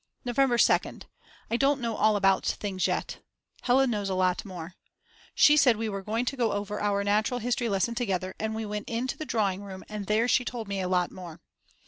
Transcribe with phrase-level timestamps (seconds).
[0.25, 1.03] November 2nd.
[1.51, 3.19] I don't know all about things yet.
[3.61, 4.73] Hella knows a lot more.
[5.47, 8.65] We said we were going to go over our natural history lesson together and we
[8.65, 11.39] went in to the drawing room, and there she told me a lot more.